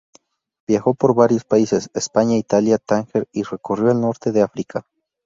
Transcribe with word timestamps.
Viajó 0.67 0.95
por 0.95 1.13
varios 1.13 1.43
países: 1.45 1.91
España, 1.93 2.35
Italia, 2.35 2.79
Tánger 2.79 3.27
y 3.31 3.43
recorrió 3.43 3.91
el 3.91 4.01
norte 4.01 4.31
de 4.31 4.41
África. 4.41 4.83